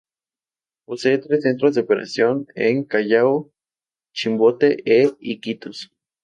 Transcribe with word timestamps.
Posee 0.87 1.19
tres 1.19 1.43
Centros 1.43 1.75
de 1.75 1.81
Operación 1.81 2.47
en 2.55 2.85
Callao, 2.85 3.51
Chimbote 4.15 4.77
e 4.83 5.11
Iquitos. 5.19 5.91